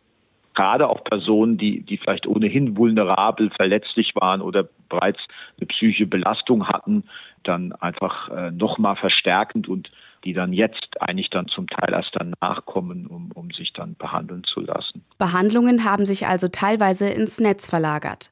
gerade 0.54 0.88
auf 0.88 1.04
Personen, 1.04 1.58
die, 1.58 1.82
die 1.82 1.98
vielleicht 1.98 2.26
ohnehin 2.26 2.76
vulnerabel, 2.76 3.50
verletzlich 3.50 4.14
waren 4.14 4.40
oder 4.40 4.68
bereits 4.88 5.20
eine 5.58 5.66
psychische 5.66 6.06
Belastung 6.06 6.68
hatten, 6.68 7.04
dann 7.42 7.72
einfach 7.72 8.28
äh, 8.30 8.50
nochmal 8.52 8.96
verstärkend 8.96 9.68
und 9.68 9.90
die 10.24 10.32
dann 10.32 10.52
jetzt 10.52 11.00
eigentlich 11.00 11.30
dann 11.30 11.48
zum 11.48 11.66
Teil 11.68 11.92
erst 11.92 12.12
danach 12.14 12.64
kommen, 12.64 13.06
um, 13.06 13.30
um 13.32 13.50
sich 13.50 13.72
dann 13.72 13.94
behandeln 13.96 14.44
zu 14.44 14.60
lassen. 14.60 15.04
Behandlungen 15.18 15.84
haben 15.84 16.06
sich 16.06 16.26
also 16.26 16.48
teilweise 16.48 17.08
ins 17.08 17.40
Netz 17.40 17.68
verlagert. 17.68 18.30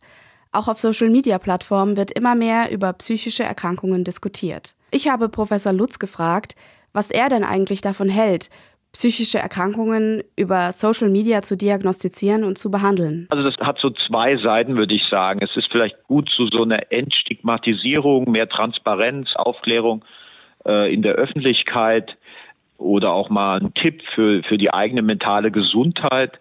Auch 0.53 0.69
auf 0.69 0.79
Social-Media-Plattformen 0.79 1.97
wird 1.97 2.11
immer 2.11 2.35
mehr 2.35 2.71
über 2.71 2.93
psychische 2.93 3.43
Erkrankungen 3.43 4.05
diskutiert. 4.05 4.75
Ich 4.91 5.09
habe 5.09 5.29
Professor 5.29 5.73
Lutz 5.73 5.99
gefragt, 5.99 6.57
was 6.93 7.11
er 7.11 7.31
denn 7.31 7.45
eigentlich 7.45 7.81
davon 7.81 8.11
hält, 8.11 8.51
psychische 8.93 9.39
Erkrankungen 9.39 10.23
über 10.37 10.73
Social 10.73 11.09
Media 11.09 11.41
zu 11.41 11.57
diagnostizieren 11.57 12.45
und 12.45 12.59
zu 12.59 12.71
behandeln? 12.71 13.27
Also 13.31 13.43
das 13.43 13.57
hat 13.67 13.79
so 13.79 13.91
zwei 13.91 14.37
Seiten, 14.37 14.77
würde 14.77 14.95
ich 14.95 15.07
sagen. 15.09 15.41
Es 15.43 15.57
ist 15.57 15.71
vielleicht 15.71 16.03
gut 16.05 16.29
zu 16.29 16.47
so 16.49 16.63
einer 16.63 16.93
Entstigmatisierung, 16.93 18.31
mehr 18.31 18.49
Transparenz, 18.49 19.35
Aufklärung 19.35 20.05
äh, 20.67 20.93
in 20.93 21.03
der 21.03 21.15
Öffentlichkeit 21.15 22.17
oder 22.79 23.13
auch 23.13 23.31
mal 23.31 23.61
ein 23.61 23.75
Tipp 23.75 24.03
für, 24.15 24.43
für 24.43 24.59
die 24.59 24.73
eigene 24.73 25.03
mentale 25.03 25.51
Gesundheit. 25.51 26.41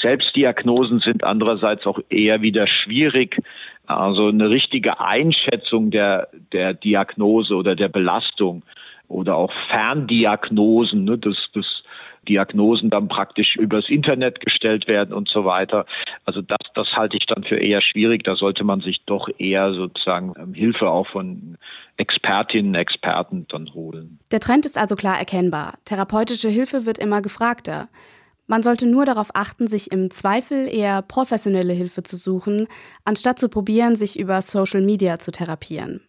Selbstdiagnosen 0.00 1.00
sind 1.00 1.22
andererseits 1.22 1.86
auch 1.86 2.00
eher 2.08 2.42
wieder 2.42 2.66
schwierig. 2.66 3.38
Also 3.86 4.28
eine 4.28 4.48
richtige 4.48 5.00
Einschätzung 5.00 5.90
der, 5.90 6.28
der 6.52 6.72
Diagnose 6.74 7.54
oder 7.54 7.76
der 7.76 7.88
Belastung 7.88 8.62
oder 9.08 9.36
auch 9.36 9.52
Ferndiagnosen, 9.68 11.04
ne, 11.04 11.18
das, 11.18 11.36
das 11.52 11.81
Diagnosen 12.28 12.90
dann 12.90 13.08
praktisch 13.08 13.56
übers 13.56 13.88
Internet 13.88 14.40
gestellt 14.40 14.86
werden 14.86 15.12
und 15.12 15.28
so 15.28 15.44
weiter. 15.44 15.86
Also 16.24 16.42
das, 16.42 16.58
das 16.74 16.96
halte 16.96 17.16
ich 17.16 17.26
dann 17.26 17.44
für 17.44 17.56
eher 17.56 17.80
schwierig. 17.80 18.24
Da 18.24 18.36
sollte 18.36 18.64
man 18.64 18.80
sich 18.80 19.04
doch 19.04 19.28
eher 19.38 19.72
sozusagen 19.74 20.34
ähm, 20.38 20.54
Hilfe 20.54 20.88
auch 20.88 21.06
von 21.08 21.56
Expertinnen, 21.96 22.74
Experten 22.74 23.46
dann 23.48 23.72
holen. 23.74 24.18
Der 24.30 24.40
Trend 24.40 24.66
ist 24.66 24.78
also 24.78 24.96
klar 24.96 25.18
erkennbar. 25.18 25.74
Therapeutische 25.84 26.48
Hilfe 26.48 26.86
wird 26.86 26.98
immer 26.98 27.22
gefragter. 27.22 27.88
Man 28.46 28.62
sollte 28.62 28.86
nur 28.86 29.04
darauf 29.04 29.30
achten, 29.34 29.66
sich 29.66 29.92
im 29.92 30.10
Zweifel 30.10 30.68
eher 30.68 31.02
professionelle 31.02 31.72
Hilfe 31.72 32.02
zu 32.02 32.16
suchen, 32.16 32.66
anstatt 33.04 33.38
zu 33.38 33.48
probieren, 33.48 33.96
sich 33.96 34.18
über 34.18 34.42
Social 34.42 34.82
Media 34.82 35.18
zu 35.18 35.30
therapieren. 35.30 36.02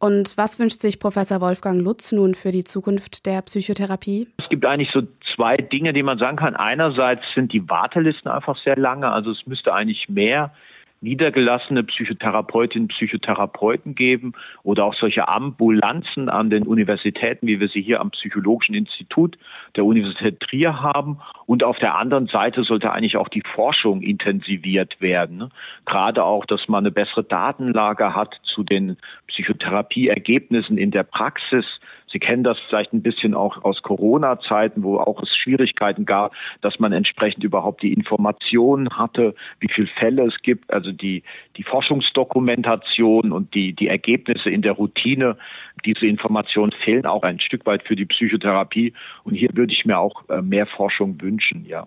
Und 0.00 0.36
was 0.36 0.60
wünscht 0.60 0.80
sich 0.80 1.00
Professor 1.00 1.40
Wolfgang 1.40 1.82
Lutz 1.82 2.12
nun 2.12 2.34
für 2.34 2.52
die 2.52 2.62
Zukunft 2.62 3.26
der 3.26 3.42
Psychotherapie? 3.42 4.28
Es 4.38 4.48
gibt 4.48 4.64
eigentlich 4.64 4.90
so 4.92 5.02
zwei 5.34 5.56
Dinge, 5.56 5.92
die 5.92 6.04
man 6.04 6.18
sagen 6.18 6.36
kann. 6.36 6.54
Einerseits 6.54 7.22
sind 7.34 7.52
die 7.52 7.68
Wartelisten 7.68 8.30
einfach 8.30 8.56
sehr 8.62 8.76
lange, 8.76 9.10
also 9.10 9.32
es 9.32 9.46
müsste 9.46 9.74
eigentlich 9.74 10.08
mehr 10.08 10.52
niedergelassene 11.00 11.84
Psychotherapeutinnen, 11.84 12.88
Psychotherapeuten 12.88 13.94
geben 13.94 14.32
oder 14.62 14.84
auch 14.84 14.94
solche 14.94 15.28
Ambulanzen 15.28 16.28
an 16.28 16.50
den 16.50 16.66
Universitäten, 16.66 17.46
wie 17.46 17.60
wir 17.60 17.68
sie 17.68 17.82
hier 17.82 18.00
am 18.00 18.10
Psychologischen 18.10 18.74
Institut 18.74 19.38
der 19.76 19.84
Universität 19.84 20.40
Trier 20.40 20.82
haben. 20.82 21.20
Und 21.46 21.62
auf 21.62 21.78
der 21.78 21.96
anderen 21.96 22.26
Seite 22.26 22.64
sollte 22.64 22.92
eigentlich 22.92 23.16
auch 23.16 23.28
die 23.28 23.42
Forschung 23.54 24.02
intensiviert 24.02 25.00
werden. 25.00 25.50
Gerade 25.86 26.24
auch, 26.24 26.44
dass 26.46 26.68
man 26.68 26.84
eine 26.84 26.90
bessere 26.90 27.24
Datenlage 27.24 28.14
hat 28.14 28.40
zu 28.42 28.64
den 28.64 28.96
Psychotherapieergebnissen 29.28 30.78
in 30.78 30.90
der 30.90 31.04
Praxis, 31.04 31.64
Sie 32.10 32.18
kennen 32.18 32.44
das 32.44 32.58
vielleicht 32.68 32.92
ein 32.92 33.02
bisschen 33.02 33.34
auch 33.34 33.64
aus 33.64 33.82
Corona-Zeiten, 33.82 34.82
wo 34.82 34.98
auch 34.98 35.22
es 35.22 35.36
Schwierigkeiten 35.36 36.06
gab, 36.06 36.32
dass 36.60 36.78
man 36.78 36.92
entsprechend 36.92 37.44
überhaupt 37.44 37.82
die 37.82 37.92
Informationen 37.92 38.90
hatte, 38.90 39.34
wie 39.60 39.68
viele 39.68 39.88
Fälle 39.88 40.24
es 40.26 40.40
gibt, 40.42 40.72
also 40.72 40.92
die, 40.92 41.22
die 41.56 41.62
Forschungsdokumentation 41.62 43.32
und 43.32 43.54
die, 43.54 43.72
die 43.72 43.88
Ergebnisse 43.88 44.50
in 44.50 44.62
der 44.62 44.72
Routine. 44.72 45.36
Diese 45.84 46.06
Informationen 46.06 46.72
fehlen 46.72 47.06
auch 47.06 47.22
ein 47.22 47.40
Stück 47.40 47.66
weit 47.66 47.82
für 47.84 47.96
die 47.96 48.06
Psychotherapie. 48.06 48.92
Und 49.24 49.34
hier 49.34 49.50
würde 49.54 49.72
ich 49.72 49.84
mir 49.84 49.98
auch 49.98 50.28
äh, 50.28 50.42
mehr 50.42 50.66
Forschung 50.66 51.20
wünschen, 51.20 51.64
ja. 51.66 51.86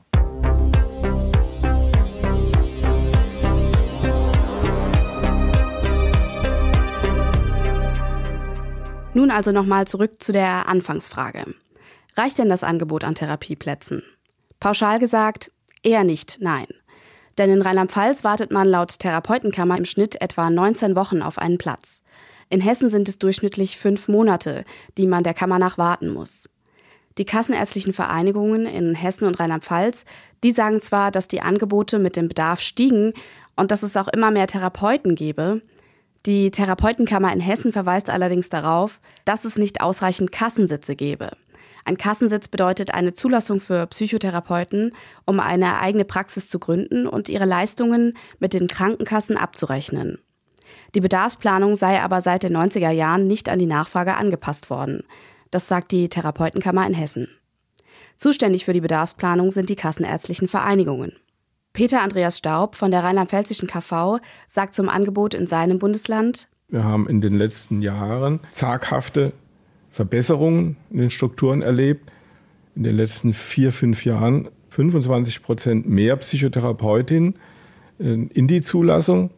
Nun 9.22 9.30
also 9.30 9.52
nochmal 9.52 9.88
zurück 9.88 10.14
zu 10.18 10.32
der 10.32 10.68
Anfangsfrage. 10.68 11.54
Reicht 12.18 12.40
denn 12.40 12.50
das 12.50 12.64
Angebot 12.64 13.04
an 13.04 13.14
Therapieplätzen? 13.14 14.02
Pauschal 14.60 14.98
gesagt, 14.98 15.52
eher 15.84 16.04
nicht, 16.04 16.40
nein. 16.42 16.66
Denn 17.38 17.52
in 17.52 17.62
Rheinland-Pfalz 17.62 18.24
wartet 18.24 18.50
man 18.50 18.68
laut 18.68 18.98
Therapeutenkammer 18.98 19.78
im 19.78 19.86
Schnitt 19.86 20.20
etwa 20.20 20.50
19 20.50 20.96
Wochen 20.96 21.22
auf 21.22 21.38
einen 21.38 21.60
Platz. 21.60 22.02
In 22.50 22.62
Hessen 22.62 22.90
sind 22.90 23.08
es 23.08 23.20
durchschnittlich 23.20 23.78
fünf 23.78 24.08
Monate, 24.08 24.66
die 24.98 25.06
man 25.06 25.22
der 25.22 25.36
Kammer 25.36 25.60
nach 25.60 25.78
warten 25.78 26.12
muss. 26.12 26.50
Die 27.20 27.26
kassenärztlichen 27.26 27.94
Vereinigungen 27.94 28.66
in 28.66 28.96
Hessen 28.96 29.28
und 29.28 29.40
Rheinland-Pfalz, 29.40 30.06
die 30.44 30.52
sagen 30.52 30.82
zwar, 30.82 31.12
dass 31.12 31.28
die 31.28 31.42
Angebote 31.42 32.00
mit 32.00 32.16
dem 32.16 32.28
Bedarf 32.28 32.62
stiegen 32.62 33.14
und 33.56 33.70
dass 33.70 33.84
es 33.84 33.98
auch 33.98 34.08
immer 34.08 34.32
mehr 34.32 34.48
Therapeuten 34.48 35.14
gebe, 35.14 35.62
die 36.26 36.52
Therapeutenkammer 36.52 37.34
in 37.34 37.40
Hessen 37.40 37.74
verweist 37.74 38.10
allerdings 38.10 38.50
darauf, 38.50 39.00
dass 39.26 39.46
es 39.46 39.58
nicht 39.58 39.82
ausreichend 39.82 40.32
Kassensitze 40.32 40.96
gebe. 40.96 41.32
Ein 41.84 41.98
Kassensitz 41.98 42.48
bedeutet 42.48 42.94
eine 42.94 43.14
Zulassung 43.14 43.60
für 43.60 43.88
Psychotherapeuten, 43.88 44.92
um 45.26 45.40
eine 45.40 45.80
eigene 45.80 46.06
Praxis 46.06 46.48
zu 46.48 46.60
gründen 46.60 47.08
und 47.08 47.28
ihre 47.28 47.46
Leistungen 47.46 48.14
mit 48.40 48.54
den 48.54 48.68
Krankenkassen 48.68 49.36
abzurechnen. 49.36 50.20
Die 50.94 51.02
Bedarfsplanung 51.02 51.76
sei 51.76 52.00
aber 52.02 52.22
seit 52.22 52.44
den 52.44 52.56
90er 52.56 52.92
Jahren 52.92 53.26
nicht 53.26 53.50
an 53.50 53.60
die 53.60 53.66
Nachfrage 53.66 54.16
angepasst 54.16 54.70
worden. 54.70 55.04
Das 55.50 55.68
sagt 55.68 55.92
die 55.92 56.08
Therapeutenkammer 56.08 56.86
in 56.86 56.94
Hessen. 56.94 57.28
Zuständig 58.16 58.66
für 58.66 58.74
die 58.74 58.82
Bedarfsplanung 58.82 59.52
sind 59.52 59.70
die 59.70 59.76
kassenärztlichen 59.76 60.48
Vereinigungen. 60.48 61.14
Peter 61.74 62.02
Andreas 62.02 62.38
Staub 62.38 62.76
von 62.76 62.92
der 62.92 63.04
Rheinland-Pfälzischen 63.04 63.68
KV 63.68 64.20
sagt 64.48 64.76
zum 64.76 64.90
Angebot 64.90 65.34
in 65.34 65.48
seinem 65.48 65.80
Bundesland, 65.80 66.50
wir 66.70 66.86
haben 66.86 67.08
in 67.08 67.20
den 67.20 67.36
letzten 67.36 67.82
Jahren 67.82 68.40
zaghafte 68.52 69.34
Verbesserungen 69.90 70.78
in 70.90 71.00
den 71.00 71.10
Strukturen 71.10 71.62
erlebt. 71.62 72.10
In 72.78 72.84
den 72.84 72.96
letzten 72.96 73.34
vier, 73.34 73.74
fünf 73.74 74.06
Jahren 74.06 74.48
25 74.70 75.44
Prozent 75.44 75.90
mehr 75.90 76.16
Psychotherapeutinnen 76.16 77.36
äh, 78.00 78.04
in 78.04 78.48
die 78.48 78.62
Zulassung, 78.62 79.32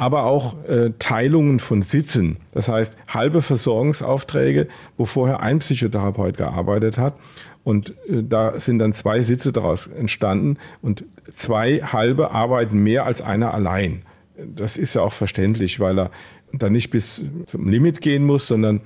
aber 0.00 0.24
auch 0.24 0.56
äh, 0.64 0.92
Teilungen 0.98 1.60
von 1.60 1.82
Sitzen. 1.82 2.38
Das 2.52 2.68
heißt, 2.68 2.96
halbe 3.06 3.42
Versorgungsaufträge, 3.42 4.66
wo 4.96 5.04
vorher 5.04 5.40
ein 5.40 5.58
Psychotherapeut 5.58 6.38
gearbeitet 6.38 6.96
hat. 6.96 7.16
Und 7.64 7.90
äh, 8.08 8.22
da 8.26 8.58
sind 8.58 8.78
dann 8.78 8.94
zwei 8.94 9.20
Sitze 9.20 9.52
daraus 9.52 9.88
entstanden 9.88 10.56
und 10.80 11.04
zwei 11.34 11.80
halbe 11.82 12.30
arbeiten 12.30 12.82
mehr 12.82 13.04
als 13.04 13.20
einer 13.20 13.52
allein. 13.52 14.00
Das 14.38 14.78
ist 14.78 14.94
ja 14.94 15.02
auch 15.02 15.12
verständlich, 15.12 15.80
weil 15.80 15.98
er 15.98 16.10
dann 16.54 16.72
nicht 16.72 16.88
bis 16.88 17.22
zum 17.44 17.68
Limit 17.68 18.00
gehen 18.00 18.24
muss, 18.24 18.46
sondern 18.46 18.80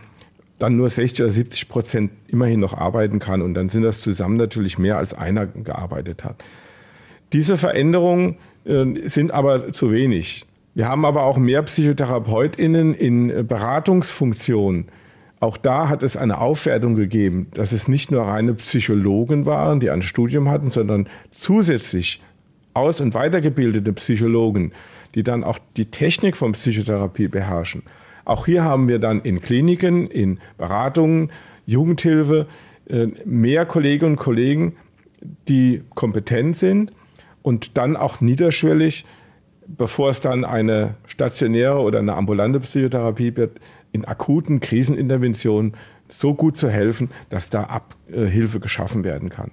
dann 0.59 0.77
nur 0.77 0.91
60 0.91 1.23
oder 1.23 1.31
70 1.31 1.69
Prozent 1.69 2.11
immerhin 2.27 2.59
noch 2.59 2.77
arbeiten 2.77 3.21
kann. 3.21 3.41
Und 3.41 3.55
dann 3.55 3.69
sind 3.69 3.85
das 3.85 4.01
zusammen 4.01 4.37
natürlich 4.37 4.79
mehr 4.79 4.99
als 4.99 5.15
einer 5.15 5.47
gearbeitet 5.47 6.25
hat. 6.25 6.43
Diese 7.33 7.57
Veränderungen 7.57 8.39
äh, 8.65 9.07
sind 9.07 9.31
aber 9.31 9.73
zu 9.73 9.93
wenig. 9.93 10.45
Wir 10.75 10.89
haben 10.89 11.05
aber 11.05 11.23
auch 11.23 11.37
mehr 11.37 11.63
PsychotherapeutInnen 11.63 12.95
in 12.95 13.47
Beratungsfunktionen 13.47 14.89
auch 15.45 15.59
da 15.59 15.91
hat 15.91 16.03
es 16.03 16.17
eine 16.17 16.41
Aufwertung 16.41 16.97
gegeben, 16.97 17.49
dass 17.53 17.73
es 17.73 17.87
nicht 17.87 18.11
nur 18.11 18.23
reine 18.23 18.55
Psychologen 18.55 19.45
waren, 19.45 19.79
die 19.79 19.91
ein 19.91 20.01
Studium 20.01 20.49
hatten, 20.49 20.71
sondern 20.71 21.07
zusätzlich 21.33 22.23
aus- 22.73 23.03
und 23.03 23.13
weitergebildete 23.13 23.93
Psychologen, 23.93 24.73
die 25.15 25.23
dann 25.23 25.45
auch 25.45 25.59
die 25.77 25.85
Technik 25.91 26.39
von 26.39 26.53
Psychotherapie 26.53 27.29
beherrschen. 27.29 27.83
Auch 28.25 28.47
hier 28.47 28.65
haben 28.65 28.89
wir 28.89 28.99
dann 28.99 29.21
in 29.21 29.43
Kliniken, 29.43 30.09
in 30.09 30.41
Beratungen, 30.57 31.31
Jugendhilfe 31.67 32.47
äh, 32.89 33.09
mehr 33.27 33.67
Kolleginnen 33.67 34.13
und 34.13 34.17
Kollegen, 34.17 34.77
die 35.47 35.83
kompetent 35.95 36.57
sind 36.57 36.91
und 37.43 37.77
dann 37.77 37.97
auch 37.99 38.23
niederschwellig, 38.23 39.05
bevor 39.67 40.11
es 40.11 40.21
dann 40.21 40.45
eine 40.45 40.95
stationäre 41.07 41.81
oder 41.81 41.99
eine 41.99 42.15
ambulante 42.15 42.61
Psychotherapie 42.61 43.37
wird, 43.37 43.61
in 43.93 44.05
akuten 44.05 44.61
Kriseninterventionen 44.61 45.75
so 46.09 46.35
gut 46.35 46.57
zu 46.57 46.69
helfen, 46.69 47.11
dass 47.31 47.51
da 47.51 47.65
Abhilfe 47.65 48.61
geschaffen 48.61 49.05
werden 49.05 49.31
kann. 49.31 49.53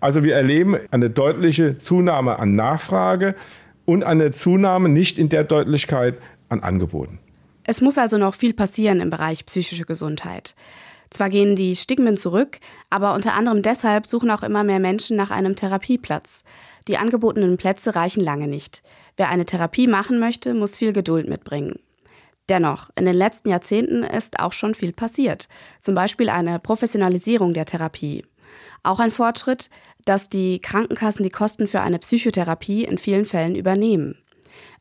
Also 0.00 0.22
wir 0.22 0.34
erleben 0.34 0.76
eine 0.90 1.10
deutliche 1.10 1.78
Zunahme 1.78 2.38
an 2.38 2.54
Nachfrage 2.54 3.34
und 3.84 4.04
eine 4.04 4.30
Zunahme 4.30 4.88
nicht 4.88 5.18
in 5.18 5.28
der 5.28 5.44
Deutlichkeit 5.44 6.18
an 6.48 6.60
Angeboten. 6.60 7.18
Es 7.64 7.80
muss 7.80 7.98
also 7.98 8.16
noch 8.16 8.34
viel 8.34 8.54
passieren 8.54 9.00
im 9.00 9.10
Bereich 9.10 9.44
psychische 9.44 9.84
Gesundheit. 9.84 10.54
Zwar 11.10 11.30
gehen 11.30 11.56
die 11.56 11.74
Stigmen 11.74 12.16
zurück, 12.16 12.58
aber 12.90 13.14
unter 13.14 13.34
anderem 13.34 13.62
deshalb 13.62 14.06
suchen 14.06 14.30
auch 14.30 14.42
immer 14.42 14.62
mehr 14.62 14.78
Menschen 14.78 15.16
nach 15.16 15.30
einem 15.30 15.56
Therapieplatz. 15.56 16.44
Die 16.86 16.98
angebotenen 16.98 17.56
Plätze 17.56 17.94
reichen 17.94 18.22
lange 18.22 18.46
nicht. 18.46 18.82
Wer 19.18 19.28
eine 19.30 19.44
Therapie 19.44 19.88
machen 19.88 20.20
möchte, 20.20 20.54
muss 20.54 20.76
viel 20.76 20.92
Geduld 20.92 21.28
mitbringen. 21.28 21.80
Dennoch, 22.48 22.88
in 22.94 23.04
den 23.04 23.16
letzten 23.16 23.50
Jahrzehnten 23.50 24.04
ist 24.04 24.38
auch 24.38 24.52
schon 24.52 24.76
viel 24.76 24.92
passiert. 24.92 25.48
Zum 25.80 25.96
Beispiel 25.96 26.30
eine 26.30 26.60
Professionalisierung 26.60 27.52
der 27.52 27.66
Therapie. 27.66 28.24
Auch 28.84 29.00
ein 29.00 29.10
Fortschritt, 29.10 29.70
dass 30.04 30.28
die 30.28 30.60
Krankenkassen 30.60 31.24
die 31.24 31.30
Kosten 31.30 31.66
für 31.66 31.80
eine 31.80 31.98
Psychotherapie 31.98 32.84
in 32.84 32.96
vielen 32.96 33.26
Fällen 33.26 33.56
übernehmen. 33.56 34.16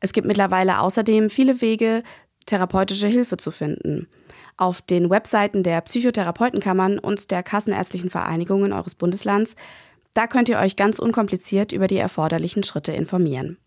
Es 0.01 0.13
gibt 0.13 0.27
mittlerweile 0.27 0.81
außerdem 0.81 1.31
viele 1.31 1.59
Wege, 1.61 2.03
therapeutische 2.45 3.07
Hilfe 3.07 3.37
zu 3.37 3.49
finden. 3.49 4.07
Auf 4.55 4.83
den 4.83 5.09
Webseiten 5.09 5.63
der 5.63 5.81
Psychotherapeutenkammern 5.81 6.99
und 6.99 7.31
der 7.31 7.41
Kassenärztlichen 7.41 8.11
Vereinigungen 8.11 8.71
eures 8.71 8.93
Bundeslands, 8.93 9.55
da 10.13 10.27
könnt 10.27 10.47
ihr 10.47 10.59
euch 10.59 10.75
ganz 10.75 10.99
unkompliziert 10.99 11.71
über 11.71 11.87
die 11.87 11.97
erforderlichen 11.97 12.63
Schritte 12.63 12.91
informieren. 12.91 13.57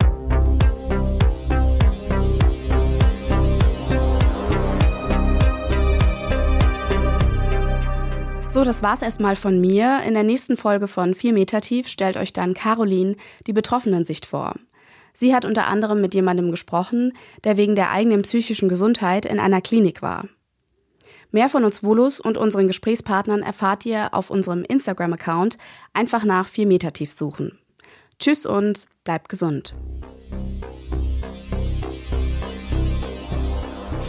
So, 8.53 8.65
das 8.65 8.83
war's 8.83 9.01
erstmal 9.01 9.37
von 9.37 9.61
mir. 9.61 10.03
In 10.05 10.15
der 10.15 10.25
nächsten 10.25 10.57
Folge 10.57 10.89
von 10.89 11.15
4 11.15 11.33
Meter 11.33 11.61
tief 11.61 11.87
stellt 11.87 12.17
euch 12.17 12.33
dann 12.33 12.53
Caroline 12.53 13.15
die 13.47 13.53
Betroffenen-Sicht 13.53 14.27
vor. 14.27 14.57
Sie 15.13 15.33
hat 15.33 15.45
unter 15.45 15.69
anderem 15.69 16.01
mit 16.01 16.17
jemandem 16.17 16.51
gesprochen, 16.51 17.13
der 17.45 17.57
wegen 17.57 17.77
der 17.77 17.93
eigenen 17.93 18.23
psychischen 18.23 18.69
Gesundheit 18.69 19.25
in 19.25 19.39
einer 19.39 19.61
Klinik 19.61 20.03
war. 20.03 20.27
Mehr 21.31 21.49
von 21.49 21.63
uns 21.63 21.85
Volus 21.85 22.19
und 22.19 22.37
unseren 22.37 22.67
Gesprächspartnern 22.67 23.43
erfahrt 23.43 23.87
ihr 23.87 24.13
auf 24.13 24.31
unserem 24.31 24.65
Instagram-Account. 24.65 25.57
Einfach 25.93 26.25
nach 26.25 26.49
4 26.49 26.67
Meter 26.67 26.93
tief 26.93 27.13
suchen. 27.13 27.57
Tschüss 28.19 28.47
und 28.47 28.87
bleibt 29.05 29.29
gesund. 29.29 29.77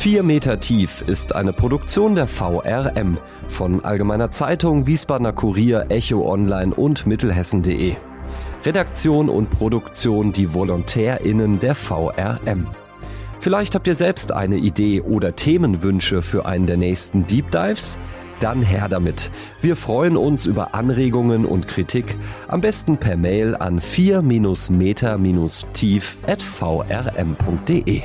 4 0.01 0.23
Meter 0.23 0.59
tief 0.59 1.03
ist 1.05 1.35
eine 1.35 1.53
Produktion 1.53 2.15
der 2.15 2.25
VRM 2.25 3.19
von 3.47 3.85
Allgemeiner 3.85 4.31
Zeitung, 4.31 4.87
Wiesbadener 4.87 5.31
Kurier, 5.31 5.85
Echo 5.89 6.27
Online 6.27 6.73
und 6.73 7.05
Mittelhessen.de. 7.05 7.93
Redaktion 8.65 9.29
und 9.29 9.51
Produktion 9.51 10.33
die 10.33 10.55
VolontärInnen 10.55 11.59
der 11.59 11.75
VRM. 11.75 12.65
Vielleicht 13.39 13.75
habt 13.75 13.85
ihr 13.85 13.93
selbst 13.93 14.31
eine 14.31 14.55
Idee 14.55 15.01
oder 15.01 15.35
Themenwünsche 15.35 16.23
für 16.23 16.47
einen 16.47 16.65
der 16.65 16.77
nächsten 16.77 17.27
Deep 17.27 17.51
Dives? 17.51 17.99
Dann 18.39 18.63
her 18.63 18.89
damit. 18.89 19.29
Wir 19.61 19.75
freuen 19.75 20.17
uns 20.17 20.47
über 20.47 20.73
Anregungen 20.73 21.45
und 21.45 21.67
Kritik, 21.67 22.17
am 22.47 22.59
besten 22.59 22.97
per 22.97 23.17
Mail 23.17 23.55
an 23.55 23.79
4-meter-tief 23.79 26.17
at 26.25 26.41
vrm.de. 26.41 28.01